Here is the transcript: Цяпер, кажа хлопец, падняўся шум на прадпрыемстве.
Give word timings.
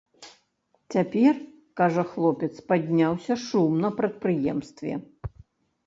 Цяпер, 0.95 1.33
кажа 1.83 2.03
хлопец, 2.15 2.51
падняўся 2.73 3.33
шум 3.47 3.71
на 3.87 3.97
прадпрыемстве. 4.01 4.93